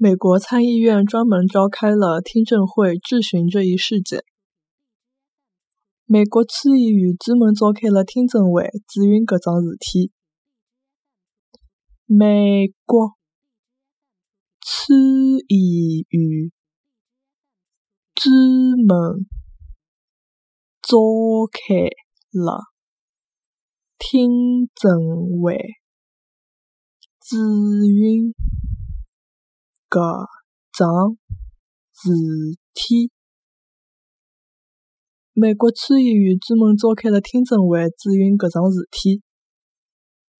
[0.00, 4.22] 美国参议院专门召开了听证会质询这一事件。
[6.04, 10.12] 美国参议院专门召开了听证会质询搿桩事体。
[12.06, 13.16] 美国
[14.62, 14.94] 参
[15.48, 16.52] 议院
[18.14, 18.32] 专
[18.86, 19.26] 门
[20.80, 20.94] 召
[21.50, 21.90] 开
[22.30, 22.66] 了
[23.98, 25.58] 听证会
[27.20, 27.36] 质
[27.98, 28.32] 询
[29.88, 30.26] 搿
[30.72, 31.16] 桩
[31.92, 32.10] 事
[32.74, 33.10] 体。
[35.32, 39.22] 美国参议院专门召开了听证会质询搿桩事体。